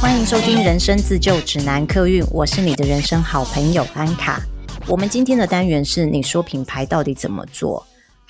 [0.00, 4.40] 欢迎收听《人生自救指南》客运，我是你的人生好朋友安卡。
[4.86, 7.86] 我们今天的单元是你说品牌到底怎么做？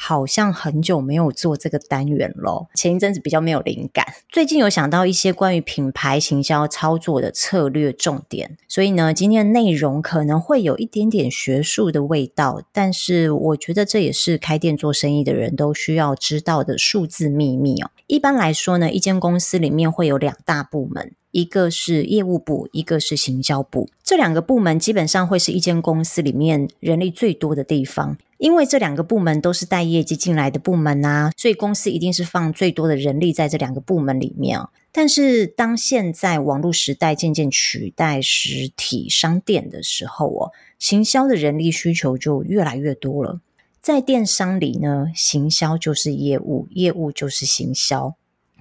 [0.06, 17.90] 好像很久没有做这个单元咯，前一阵子比较没有灵感，最近有想到一些关于品牌行销操作的策略重点，所以呢，今天的内容可能会有一点点学术的味道，但是我觉得这也是开店做生意的人都需要知道的数字秘密哦。
[18.06, 21.14] 一般来说呢，一间公司里面会有两大部门。
[21.34, 23.90] 一个是业务部，一个是行销部。
[24.04, 34.60] 这两个部门基本上会是一间公司里面人力最多的地方，因为这两个部门都是带业绩进来的部门啊，所以公司一定是放最多的人力在这两个部门里面。
[34.92, 43.40] 但是当现在网络时代渐渐取代实体商店的时候哦，行销的人力需求就越来越多了。
[43.82, 48.14] 在电商里呢，行销就是业务，业务就是行销。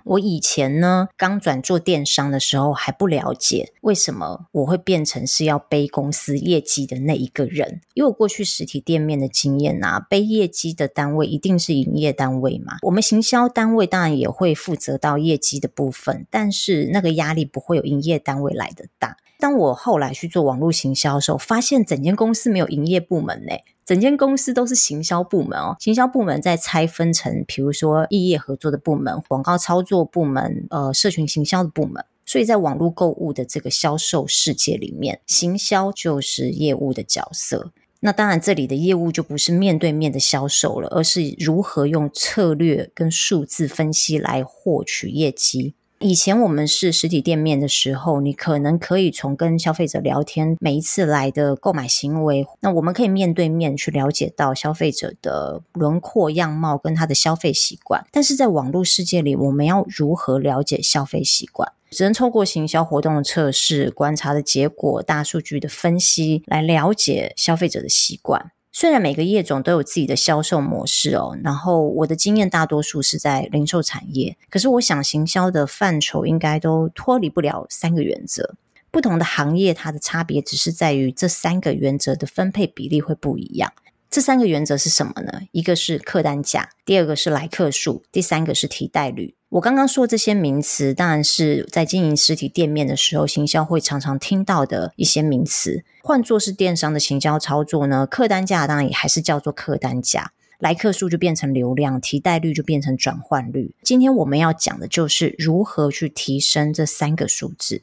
[0.05, 12.77] 我以前呢，刚转做电商的时候还不了解为什么我会变成是要背公司业绩的那一个人，因为我过去实体店面的经验啊，背业绩的单位一定是营业单位嘛。
[12.81, 19.17] 我们行销单位当然也会负责到业绩的部分，但是那个压力不会有营业单位来的大。
[19.39, 23.53] 当我后来去做网络行销的时候，发现整间公司没有营业部门呢。
[23.85, 32.03] 整间公司都是行销部门哦，行销部门再拆分成，比如说异业合作的部门、广告操作部门、呃，社群行销的部门。
[32.25, 37.73] 所以在网络购物的这个销售世界里面，行销就是业务的角色。
[37.99, 45.75] 那当然，这里的业务就不是面对面的销售了，而是如何用策略跟数字分析来获取业绩。
[46.03, 58.05] 以前我们是实体店面的时候，你可能可以从跟消费者聊天，每一次来的购买行为，那我们可以面对面去了解到消费者的轮廓样貌跟他的消费习惯。
[58.11, 61.71] 但是在网络世界里，我们要如何了解消费习惯？
[61.89, 68.51] 只能透过行销活动的测试、观察的结果、大数据的分析来了解消费者的习惯。
[68.75, 78.55] 虽然每个业种都有自己的销售模式哦，然后我的经验大多数是在零售产业，可是我想行销的范畴应该都脱离不了三个原则。
[78.89, 83.71] 不同的行业，它的差别只是在于这三个原则的分配比例会不一样。
[84.13, 85.41] 这三个原则是什么呢？
[85.53, 89.33] 一个是客单价，第二个是来客数，第三个是提贷率。
[89.49, 95.83] 我刚刚说这些名词，当然是在经营实体店面的时候，行销会常常听到的一些名词。
[96.03, 103.73] 换作是电商的行销操作呢，客单价当然也还是叫做客单价，来客数就变成流量，提贷率就变成转换率。
[103.81, 107.81] 今天我们要讲的就是如何去提升这三个数字。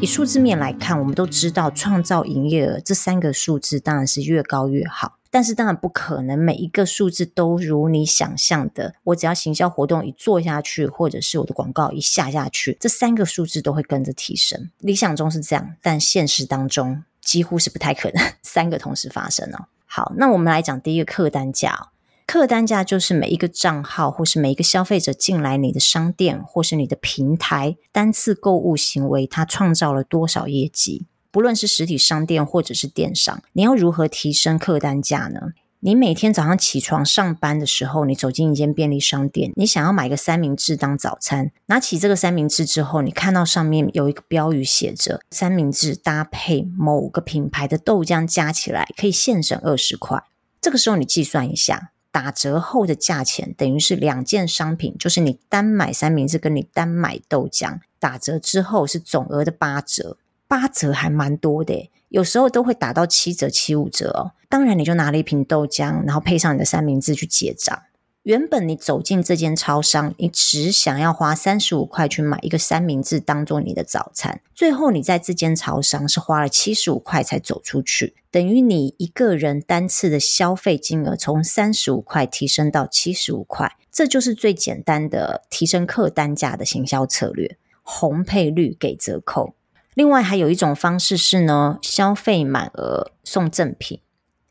[0.00, 5.18] 以数字面来看，我们都知道创造营业额这三个数字当然是越高越好。
[5.28, 14.70] 但是当然不可能每一个数字都如你想象的，我只要行销活动一做下去，或者是我的广告一下下去，这三个数字都会跟着提升。
[14.78, 19.66] 理想中是这样，但现实当中几乎是不太可能 三个同时发生哦。
[19.84, 21.88] 好，那我们来讲第一个客单价。
[22.28, 31.06] 客单价就是每一个账号或是每一个消费者进来你的商店或是你的平台单次购物行为，它创造了多少业绩？
[31.30, 35.54] 不论是实体商店或者是电商，你要如何提升客单价呢？
[35.80, 50.22] 你每天早上起床上班的时候，你走进一间便利商店，你想要买个三明治当早餐，拿起这个三明治之后，你看到上面有一个标语写着“三明治搭配某个品牌的豆浆加起来可以现省二十块”。
[50.60, 60.16] 这个时候你计算一下，打折后的价钱等于是两件商品，就是你单买三明治跟你单买豆浆，打折之后是总额的八折。
[60.48, 64.32] 八折还蛮多的，有时候都会打到七折、七五折哦。
[64.48, 67.82] 当然，你就拿了一瓶豆浆，然后配上你的三明治去结账。
[68.28, 89.54] 原本你走进这间超商，你只想要花三十五块去买一个三明治当做你的早餐，最后你在这间超商是花了七十五块才走出去，等于你一个人单次的消费金额从三十五块提升到七十五块，这就是最简单的提升客单价的行销策略，红配绿给折扣。
[89.94, 94.00] 另外还有一种方式是呢，消费满额送赠品。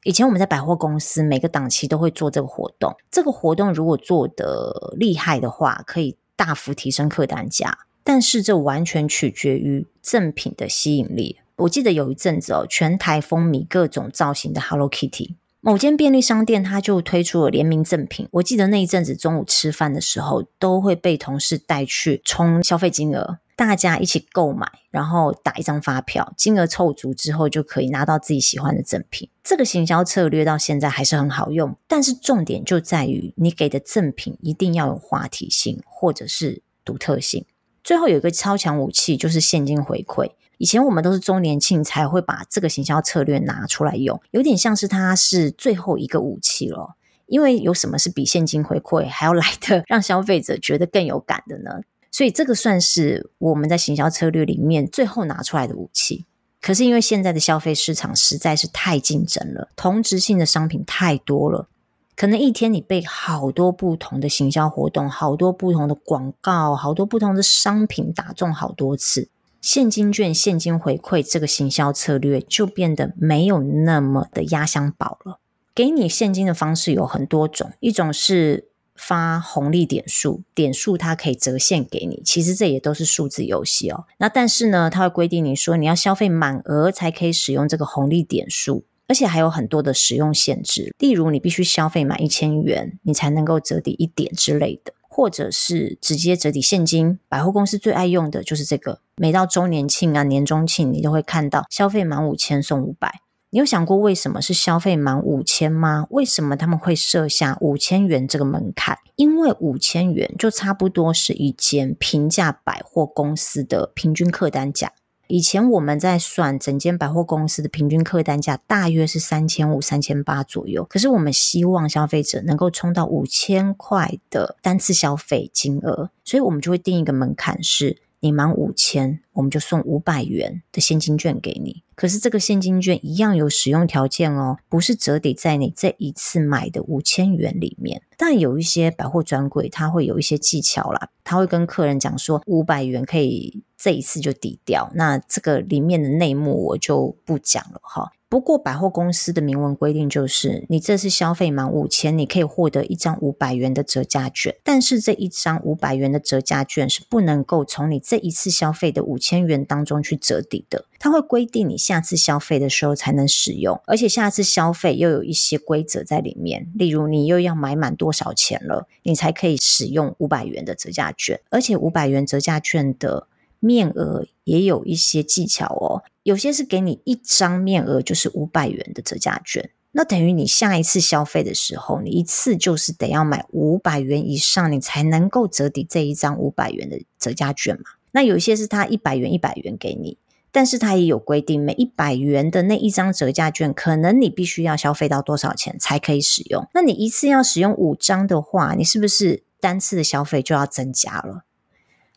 [0.07, 2.95] 以前我们在百货公司每个档期都会做这个活动。
[3.11, 7.79] 这个活动如果做的厉害的话，可以大幅提升客单价。
[8.05, 11.39] 但是这完全取决于赠品的吸引力。
[11.57, 18.27] 我记得有一阵子哦，全台风靡各种造型的 Hello Kitty，某间便利商店，它就推出了联名赠品。
[18.31, 29.29] 我记得那一阵子中午吃饭的时候，都会被同事带去充消费金额，大家一起购买，然后打一张发票，金额凑足之后就可以拿到自己喜欢的赠品。
[29.43, 37.45] 这个行销策略到现在还是很好用，但是重点就在于你给的赠品一定要有话题性或者是独特性。
[37.83, 40.31] 最后有一个超强武器，就是现金回馈。
[40.57, 46.95] 以前我们都是周年庆才会把这个行销策略拿出来用，有点像是它是最后一个武器了。
[47.27, 51.81] 因为有什么是比现金回馈还要来的 让消费者觉得更有感的呢？
[52.09, 56.25] 所以这个算是我们在行销策略里面最后拿出来的武器。
[56.61, 61.67] 可是因为现在的消费市场实在是太竞争了，同质性的商品太多了，
[62.15, 69.29] 可能一天你被好多不同的行销活动、好多不同的广告、好多不同的商品打中好多次。
[69.69, 75.41] 现金券、现金回馈这个行销策略就变得没有那么的压箱宝了。
[75.75, 84.05] 给你现金的方式有很多种，一种是发红利点数，点数它可以折现给你，其实这也都是数字游戏哦。
[84.19, 94.93] 那但是呢，它会规定你说你要消费满额才可以使用这个红利点数，而且还有很多的使用限制，例如你必须消费满一千元，你才能够折抵一点之类的。
[95.17, 99.01] 或者是直接折抵现金，百货公司最爱用的就是这个。
[99.15, 103.21] 每到周年庆啊、年终庆，你都会看到消费满五千送五百。
[103.49, 106.05] 你有想过为什么是消费满五千吗？
[106.11, 108.95] 为什么他们会设下五千元这个门槛？
[109.15, 114.91] 因为五千元就差不多是一间平价百货公司的平均客单价。
[115.27, 120.85] 以前我们在算整间百货公司的平均客单价，大约是三千五、三千八左右。
[120.85, 128.01] 可是我们希望消费者能够冲到五千块的单次消费金额，所以我们就会定一个门槛是。
[128.27, 131.81] 你满五千，我们就送五百元的现金券给你。
[131.95, 138.01] 可是这个现金券一样有使用条件哦，不是折抵在你这一次买的五千元里面。
[138.17, 144.91] 但有一些百货专柜，它会有一些技巧啦，他会跟客人讲说，五百元可以这一次就抵掉。
[144.93, 148.11] 那这个里面的内幕我就不讲了哈。
[148.29, 154.53] 不过百货公司的明文规定就是，你这次消费满五千，你可以获得一张五百元的折价券。
[154.65, 173.27] 但是这一张五百元的折价券是不能够从你这一次消费的五千元当中去折抵的，它会规定你下次消费的时候才能使用，而且下次消费又有一些规则在里面，例如你又要买满多少钱了，你才可以使用五百元的折价券，而且五百元折价券的
[173.61, 176.03] 面额也有一些技巧哦。
[176.27, 187.91] 有些是给你一张面额就是五百元的折价券，那等于你下一次消费的时候，你一次就是得要买五百元以上，你才能够折抵这一张五百元的折价券嘛。
[188.11, 190.17] 那有一些是他一百元一百元给你，
[190.51, 196.67] 但是他也有规定，每一百元的那一张折价券，可能你必须要消费到多少钱才可以使用。
[196.73, 201.45] 那你一次要使用五张的话，你是不是单次的消费就要增加了？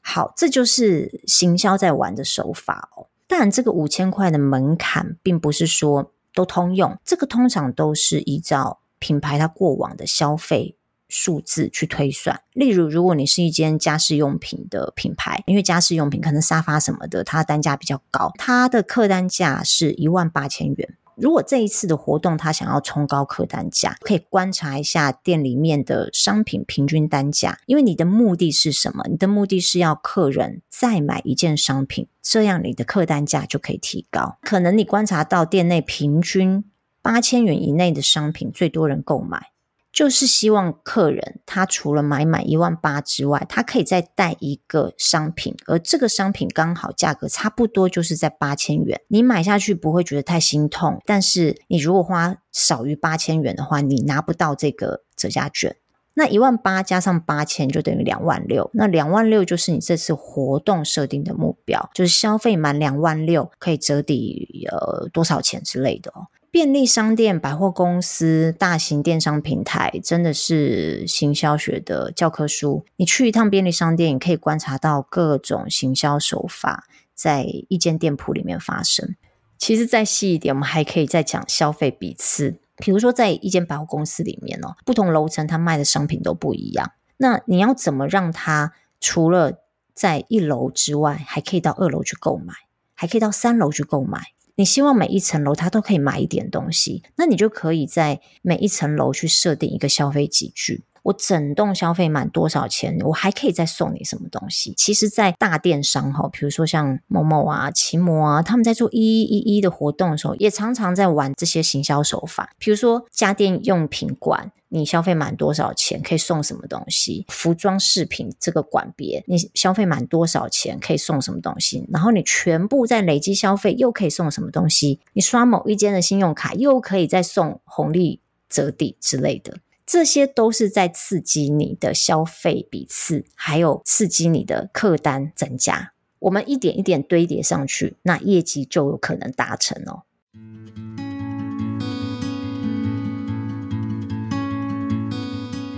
[0.01, 3.07] 好，这就是行销在玩的手法哦。
[3.31, 10.77] 当然，这个五千块的门槛并不是说都通用，这个通常都是依照品牌它过往的消费
[11.09, 12.41] 数字去推算。
[12.53, 20.97] 例如，如果你是一间家饰用品的品牌，因为家饰用品可能沙发什么的，它的单价比较高，它的客单价是一万八千元。
[21.21, 29.05] 如果这一次的活动他想要冲高客单价，可以观察一下店里面的商品平均单价，因为你的目的是什么？
[29.09, 34.39] 你的目的是要客人再买一件商品，这样你的客单价就可以提高。
[34.43, 36.65] 可能你观察到店内平均
[37.03, 39.51] 八千元以内的商品最多人购买。
[39.93, 51.01] 就是希望客人他除了买满一万八之外，他可以再带一个商品，而这个商品刚好价格差不多就是在八千元，你买下去不会觉得太心痛。
[51.05, 55.77] 但是你如果花少于八千元的话，你拿不到这个折价券。
[56.15, 66.13] 那一万八加上八千就等于两万六，那两万六就是你这次活动设定的目标，就是消费满两万六可以折抵呃多少钱之类的。
[66.51, 72.85] 便利商店、百货公司、大型电商平台，真的是行销学的教科书。
[72.97, 79.15] 你去一趟便利商店，你可以观察到各种行销手法在一间店铺里面发生。
[79.57, 82.59] 其实再细一点，我们还可以再讲消费比次。
[82.77, 86.93] 比如说，在一间百货公司里面哦，不同楼层它卖的商品都不一样。
[87.19, 89.61] 那你要怎么让它除了
[89.95, 92.55] 在一楼之外，还可以到二楼去购买，
[92.95, 94.33] 还可以到三楼去购买？
[94.61, 100.85] 你希望每一层楼它都可以买一点东西，那你就可以在每一层楼去设定一个消费级距。
[101.05, 104.75] 我整栋消费满多少钱，我还可以再送你什么东西？
[104.77, 112.51] 其实，在大电商哈，比如说像某某啊、奇摩啊，他们在做一一一的活动的时候，也常常在玩这些行销手法。
[112.59, 117.27] 比如说家电用品馆，你消费满多少钱可以送什么东西？
[117.29, 121.85] 服装饰品这个管别，你消费满多少钱可以送什么东西？
[121.93, 125.01] 然后你全部在累积消费又可以送什么东西？
[125.13, 129.59] 你刷某一间的信用卡又可以再送红利折抵之类的。
[129.85, 135.93] 这些都是在刺激你的消费笔次，还有刺激你的客单增加。
[136.21, 140.03] 我们一点一点堆叠上去，那业绩就有可能达成哦。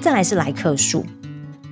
[0.02, 1.06] 再来是来客数，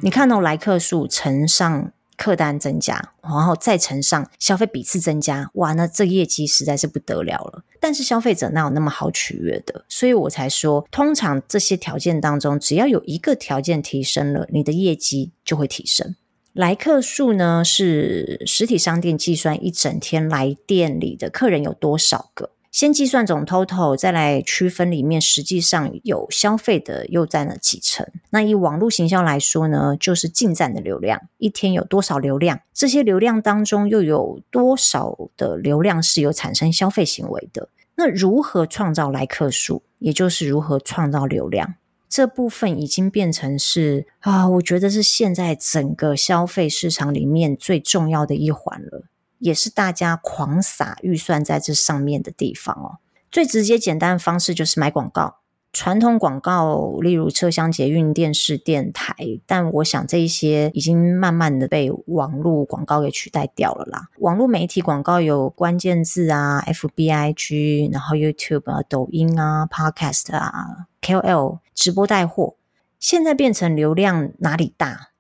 [0.01, 1.93] 你看到来客数乘上。
[2.17, 7.65] 客单增加，然后再乘上消费笔次增加，哇，那这业绩实在是不得了了。
[7.81, 9.87] 但是消费者哪有那么好取悦的？
[9.89, 16.15] 所以我才说，通常这些条件当中，只要有一个条件提升了，你的业绩就会提升。
[16.53, 22.51] 来客数呢，是实体商店计算一整天来店里的客人有多少个。
[22.71, 28.07] 先计算总 total，再来区分里面实际上有消费的又占了几成。
[28.31, 32.61] 那以网络行销来说呢，就是进站的流量，一天有多少流量？
[32.73, 37.69] 这些流量当中又有多少的流量是有产生消费行为的？
[37.97, 41.75] 那如何创造来客数，也就是如何创造流量？
[42.09, 49.05] 这部分已经变成是啊，我觉得是现在整个消费市场里面最重要的一环了。
[49.41, 52.99] 也是大家狂撒预算在这上面的地方哦。
[53.31, 55.37] 最直接简单的方式就是买广告，
[55.73, 59.15] 传统广告，例如车厢、捷运、电视、电台。
[59.47, 64.09] 但我想这一些已经慢慢的被网络广告给取代掉了啦。
[64.19, 72.57] 网络媒体广告有关键字啊，FBIG，然后 YouTube 啊、抖音啊、Podcast 啊、KOL 直播带货，
[72.99, 75.11] 现在变成流量哪里大，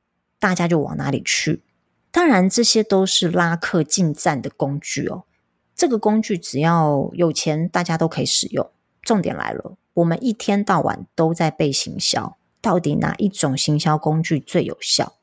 [0.40, 1.62] 大家就往哪里去。
[2.12, 5.24] 当然，这些都是拉客进站的工具哦。
[5.76, 8.68] 这个工具只要有钱，大家都可以使用。
[9.02, 15.14] 重点来了，我们一天到晚都在被行销，到底哪一种行销工具最有效？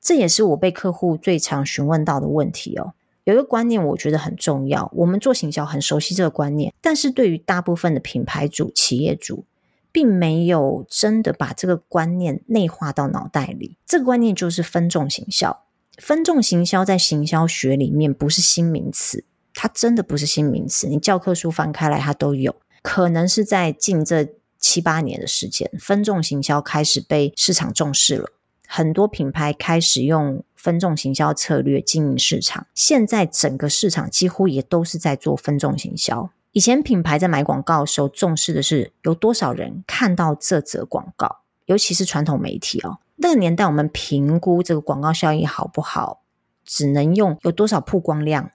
[0.00, 2.92] 这也是我被客户最常询问到的问题哦。
[3.24, 4.88] 有一个观念，我觉得很重要。
[4.94, 9.44] 我们做行销很熟悉这个观念，但是对于大部分的品牌主、企业主，
[9.90, 13.78] 并没有真的把这个观念内化到脑袋里。
[13.84, 15.64] 这个观念就是分众行销。
[15.96, 19.24] 分众行销在行销学里面不是新名词，
[19.54, 20.86] 它真的不是新名词。
[20.86, 22.54] 你教科书翻开来，它都有。
[22.82, 28.28] 可能是在近这七八年的时间，分众行销开始被市场重视了，
[28.68, 32.66] 很多品牌开始用分众行销策略经营市场。
[32.74, 36.30] 现在整个市场几乎也都是在做分众行销。
[36.52, 42.98] 以前品牌在买广告的时候，重视的是有多少人看到这则广告，尤其是传统媒体哦。
[43.16, 46.22] 那个年代，我们评估这个广告效益好不好，
[46.64, 48.50] 只能用有多少曝光量，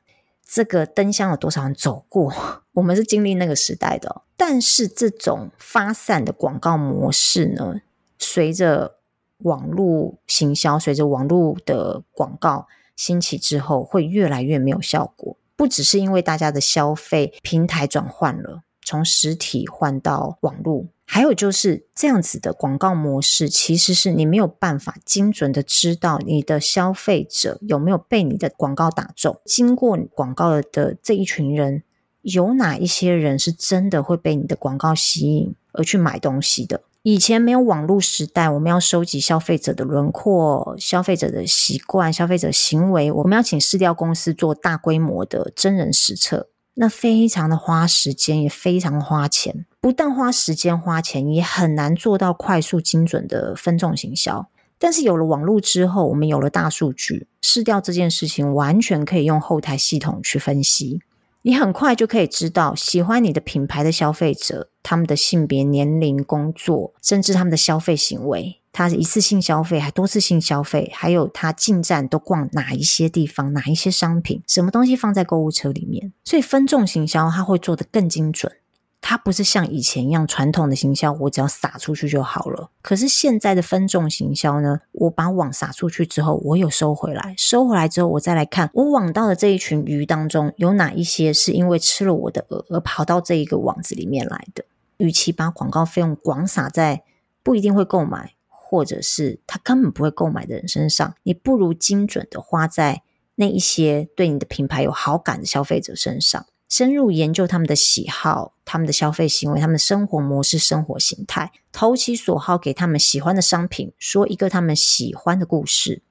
[0.46, 2.34] 这个灯箱有多少人走过。
[2.74, 7.82] 我们是经历那个时代的，但是这种发散的广告模式呢，
[8.18, 8.98] 随着
[9.40, 15.36] 网络行销，随着网络的广告兴起之后，会越来越没有效果。
[15.56, 20.86] 不只是因为大家的消费平台转换了，从实体换到网络。
[21.14, 29.42] 还有就是这样子的广告模式，其实是你没有办法精准的知道你的消费者有没有被你的广告打中。
[29.44, 31.84] 经过广告的这一群人，
[32.22, 36.82] 有哪一些人是真的会被你的广告吸引而去买东西的？
[37.02, 46.48] 以前没有网络时代，我们要收集消费者的轮廓、消费者的习惯、消费者行为，我们要请市调公司做大规模的真人实测。
[46.76, 49.66] 那非常的花时间，也非常花钱。
[49.82, 54.48] 不但花时间花钱，也很难做到快速精准的分众行销。
[54.78, 61.02] 但是有了网络之后，我们有了大数据，市调这件事情完全可以用后台系统去分析。
[61.42, 68.60] 你很快就可以知道喜欢你的品牌的消费者，他们的性别、年龄、工作，甚至他们的消费行为。
[68.72, 78.52] 他是一次性消费还多次性消费，还有他进站都逛哪一些地方，哪一些商品，什么东西放在购物车里面，所以分众行销它会做得更精准。
[79.02, 82.70] 它不是像以前一样传统的行销，我只要撒出去就好了。
[82.82, 94.64] 可是现在的分众行销呢，我把网撒出去之后，我有收回来，收回来之后，我再来看我网到的这一群鱼当中，有哪一些是因为吃了我的饵而跑到这一个网子里面来的。
[94.98, 97.04] 与其把广告费用广撒在
[97.42, 98.34] 不一定会购买。
[98.74, 103.04] 或者是他根本不会购买的人身上，你不如精准的花在
[103.36, 106.46] 那一些对你的品牌有好感的消费者身上。
[106.72, 116.02] 深入研究他们的喜好、他们的消费行为、他们的生活模式、生活形态，投其所好，给他们喜欢的商品，说一个他们喜欢的故事。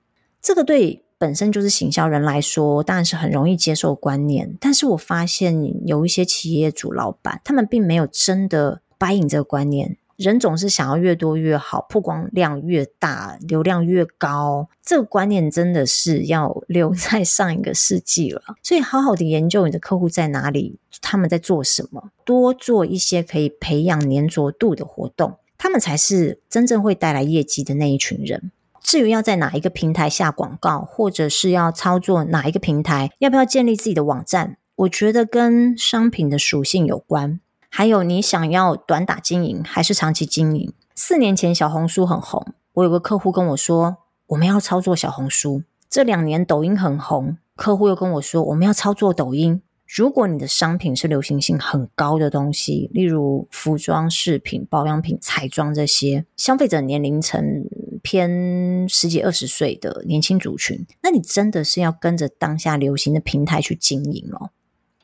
[0.43, 4.55] 这个对本身就是行销人来说，当然是很容易接受观念。
[4.61, 9.97] 但是我发现有一些企业主、老板，他们并没有真的 buy in 这个观念。
[10.21, 14.69] 人总是想要越多越好，曝光量越大，流量越高。
[14.85, 18.43] 这个观念真的是要 留在上一个世纪了。
[18.63, 28.53] 所以，好好的研究你的客户在哪里，他们在做什么，多做一些可以培养黏着度的活动，他们才是真正会带来业绩的那一群人。
[28.83, 37.41] 至于要在哪一个平台下广告，或者是要操作哪一个平台，要不要建立自己的网站，我觉得跟商品的属性有关。
[37.73, 40.73] 还有，你想要短打经营还是长期经营？
[40.95, 45.63] 四年前小红书很红，我有个客户跟我说，我们要操作小红书。
[45.89, 49.63] 这两年抖音很红，客户又跟我说，我们要操作抖音。
[49.87, 57.65] 如果你的商品是流行性很高的东西，例如服装、饰品、保养品、彩妆这些，消费者年龄层
[58.03, 64.51] 偏十几二十岁的年轻族群，那你真的是要跟着当下流行的平台去经营哦，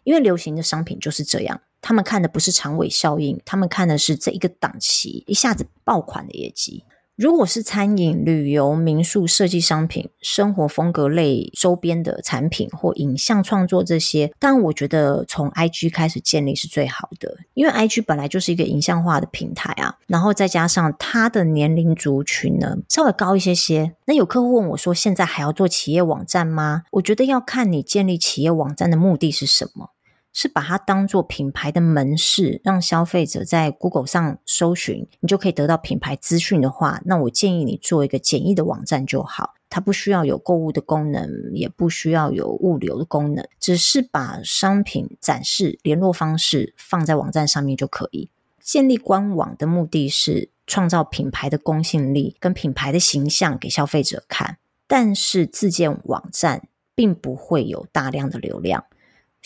[0.05, 1.61] 因为流行的商品就是这样。
[1.87, 6.83] 他们看的不是长尾效应，他们看的是这一个档期一下子爆款的业绩。
[7.15, 23.93] 如果是餐饮、旅游、民宿、设计商品、生活风格类周边的产品或影像创作这些，当然我觉得从 IG 开始建立是最好的，因为 IG 本来就是一个影像化的平台啊，然后再加上它的年龄族群呢稍微高一些些。
[24.07, 26.83] 那有客户问我说，现在还要做企业网站吗？
[26.91, 29.93] 我觉得要看你建立企业网站的目的是什么。
[30.39, 39.55] 是把它当做品牌的门市，让消费者在 Google 上搜寻，你就可以得到品牌资讯的话，那我建议你做一个简易的网站就好。
[39.71, 48.29] 它不需要有购物的功能，也不需要有物流的功能，只是把商品展示、联络方式放在网站上面就可以。
[48.61, 58.85] 建立官网的目的是创造品牌的公信力跟品牌的形象给消费者看，但是自建网站并不会有大量的流量。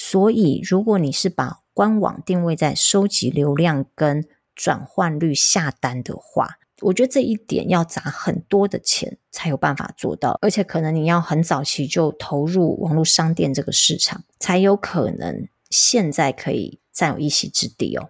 [0.02, 4.26] 所以，如果你是把官网定位在收集流量跟
[4.57, 18.09] 转换率下单的话，我觉得这一点要砸很多的钱才有办法做到，而且可能你要很早期就投入网络商店这个市场，才有可能现在可以占有一席之地哦。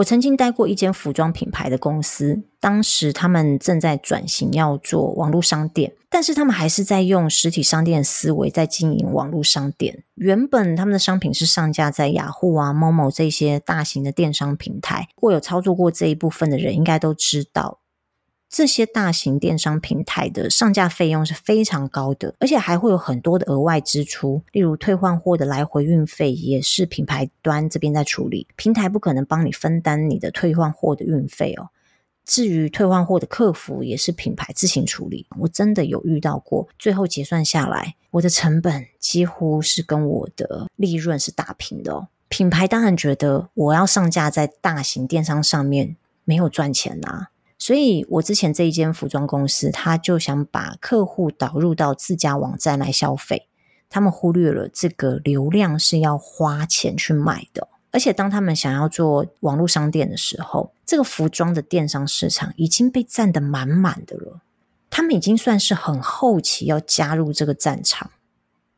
[0.00, 10.04] 我曾经待过一间服装品牌的公司，当时他们正在转型要做网络商店，但是他们还是在用实体商店的思维在经营网络商店。
[10.14, 17.79] 原本他们的商品是上架在雅虎啊、某某这些大型的电商平台，如果有操作过这一部分的人，应该都知道。
[18.50, 31.68] 这些大型电商平台的上架费用是非常高的，而且还会有很多的额外支出，例如退换货的来回运费也是品牌端这边在处理，平台不可能帮你分担你的退换货的运费哦。
[32.24, 42.08] 至于退换货的客服也是品牌自行处理，我真的有遇到过，最后结算下来，我的成本几乎是跟我的利润是打平的哦。
[42.28, 47.30] 品牌当然觉得我要上架在大型电商上面没有赚钱啊。
[47.62, 53.48] 所以，我之前这一间服装公司，他就想把客户导入到自家网站来消费，
[53.90, 57.68] 他们忽略了这个流量是要花钱去买的。
[57.90, 64.40] 而且，当他们想要做网络商店的时候，这个服装的电商市场已经被占得满满的了，
[64.88, 68.10] 他们已经算是很后期要加入这个战场，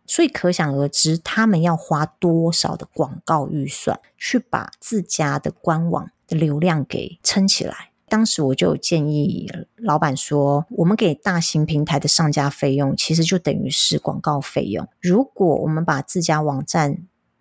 [0.07, 7.92] 所以可想而知，他们要花多少的广告预算去把自家的官网的流量给撑起来。
[8.13, 14.87] 当时我就有建议老板说，我们给大型平台的上架费用，其实就等于是广告费用。
[15.01, 16.99] 如果我们把自家网站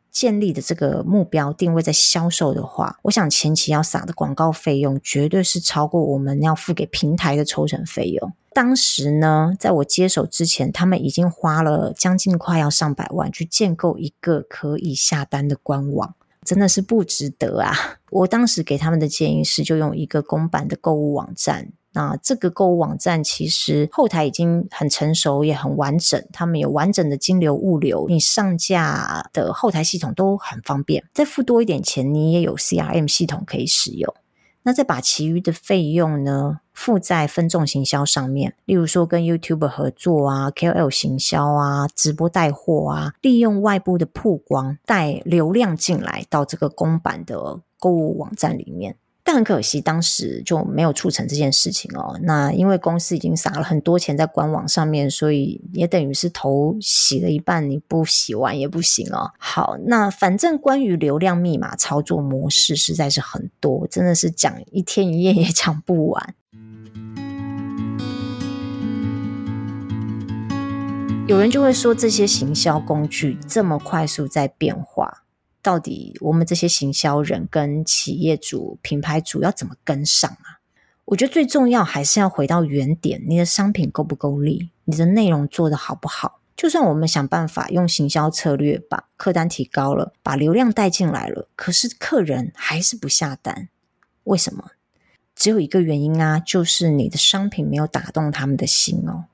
[0.09, 8.31] 建立的这个目标定位在销售的话，我想前期要撒的广告费用，绝对是超过我们要付给平台的抽成费用。
[8.53, 16.15] 当时呢，在我接手之前，他们已经花了将近快要上百万去建构一个可以下单的官网。
[16.45, 17.73] 真的是不值得啊！
[18.09, 21.71] 我当时给他们的建议是，就用一个公版的购物网站。
[21.93, 26.25] 那这个购物网站其实后台已经很成熟，也很完整。
[26.31, 31.03] 他们有完整的金流、物流，你上架的后台系统都很方便。
[31.13, 34.13] 再付多一点钱，你也有 CRM 系统可以使用。
[34.63, 48.95] 那再把其余的费用呢，付在分众行销上面，例如说跟 YouTube 合作啊，KOL 行销啊，直播带货啊，利用外部的曝光带流量进来到这个公版的购物网站里面。
[49.31, 52.19] 但很可惜，当时就没有促成这件事情哦。
[52.23, 59.31] 那因为公司已经撒了很多钱在官网上面，所以也等于是头洗了一半，你不洗完也不行哦。
[59.37, 66.35] 好，那反正关于流量密码操作模式实在是很多，真的是讲一天一夜也讲不完。
[71.29, 75.23] 有人就会说，这些行销工具这么快速在变化，
[75.61, 80.59] 到底我们这些行销人跟企业主、品牌主要怎么跟上啊？
[81.05, 86.39] 我觉得最重要还是要回到原点，你的商品够不够力，你的内容做得好不好？
[86.55, 93.69] 就算我们想办法用行销策略把客单提高了，把流量带进来了，可是客人还是不下单，
[94.25, 94.71] 为什么？
[95.35, 99.25] 只有一个原因啊，就是你的商品没有打动他们的心哦。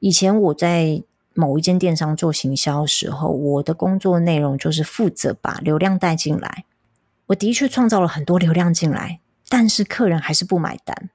[0.00, 1.02] 以前我在
[1.38, 6.64] 某一间电商做行销时候，我的工作内容就是负责把流量带进来。
[7.26, 11.10] 我的确创造了很多流量进来，但是客人还是不买单。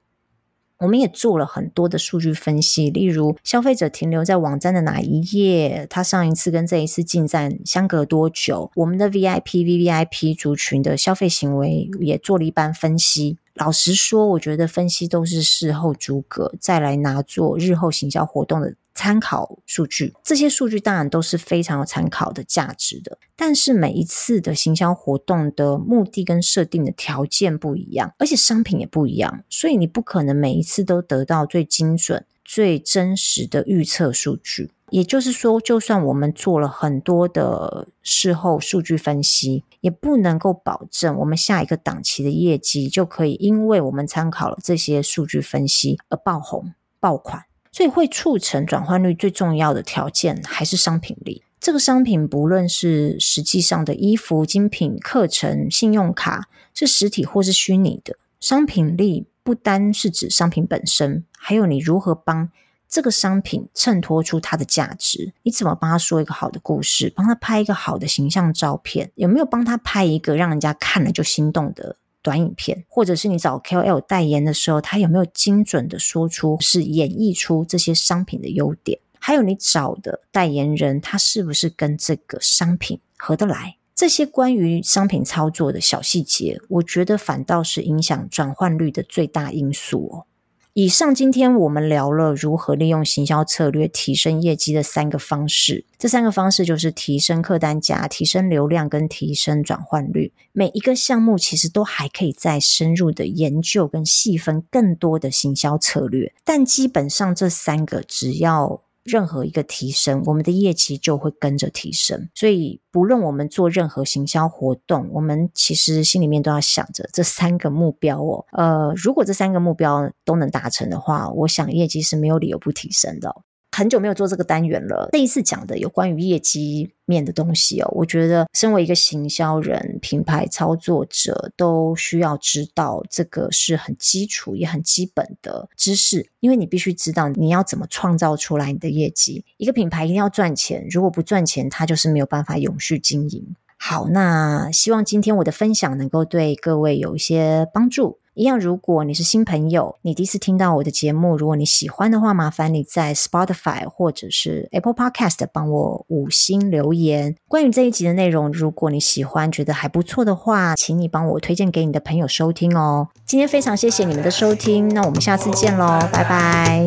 [0.78, 13.36] 我们也做了很多的数据分析，例如消费者停留在网站的哪一页，他上一次跟这一次进站相隔多久，我们的 VIP、VVIP 族群的消费行为也做了一般分析。
[13.54, 18.74] 老实说，我觉得分析都是事后诸葛，再来拿做日后行销活动的。
[18.96, 23.18] 参考数据，这些数据当然都是非常有参考的价值的。
[23.34, 34.70] 但是每一次的行销活动的目的跟设定的条件不一样，而且商品也不一样，所以你不可能每一次都得到最精准、最真实的预测数据。
[34.90, 47.44] 也就是说，就算我们做了很多的事后数据分析，也不能够保证我们下一个档期的业绩就可以因为我们参考了这些数据分析而爆红、爆款。
[47.72, 51.42] 所以会促成转换率最重要的条件还是商品力。
[51.58, 62.48] 这个商品不论是实际上的衣服、精品、课程、信用卡，是实体或是虚拟的，商品力不单是指商品本身，还有你如何帮
[62.88, 65.34] 这个商品衬托出它的价值。
[65.42, 78.98] 你怎么帮他说一个好的故事，帮他拍一个好的形象照片，有没有帮他拍一个让人家看了就心动的短影片，或者是你找 KOL 代言的时候，他有没有精准的说出，是演绎出这些商品的优点？
[79.18, 83.76] 还有你找的代言人，他是不是跟这个商品合得来？
[83.94, 90.26] 这些关于商品操作的小细节，我觉得反倒是影响转换率的最大因素哦。
[90.72, 95.84] 以上，今天我们聊了如何利用行销策略提升业绩的三个方式。
[95.96, 100.32] 这三个方式就是提升客单价、提升流量跟提升转换率。
[100.50, 108.82] 每一个项目其实都还可以再深入的研究跟细分更多的行销策略，但基本上这三个只要。
[109.04, 112.28] 任何一个提升，我们的业绩就会跟着提升。
[112.34, 118.44] 所以，不论我们做任何行销活动，我们其实心里面都要想着这三个目标哦。
[118.52, 123.34] 呃，如果这三个目标都能达成的话，我想业绩是没有理由不提升的。
[123.74, 125.08] 很久没有做这个单元了。
[125.12, 139.44] 那一次讲的有关于业绩面的东西哦，我觉得身为一个行销人、品牌操作者，都需要知道这个是很基础也很基本的知识，因为你必须知道你要怎么创造出来你的业绩。
[139.56, 143.44] 一个品牌一定要赚钱，如果不赚钱，它就是没有办法永续经营。
[143.76, 148.18] 好，那希望今天我的分享能够对各位有一些帮助。
[148.34, 157.36] 一样，如果你是新朋友，你第一次听到我的节目，如果你喜欢的话，麻烦你在 Spotify 或者是 Apple Podcast 帮我五星留言。
[157.48, 163.08] 关于这一集的内容，如果你喜欢，觉得还不错的话，请你帮我推荐给你的朋友收听哦。
[163.24, 166.86] 今天非常谢谢你们的收听，那我们下次见喽，拜拜。